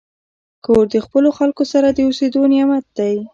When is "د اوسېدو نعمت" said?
1.91-2.85